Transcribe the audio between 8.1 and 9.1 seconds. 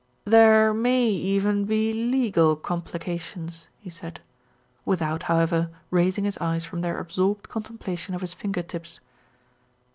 of his finger tips.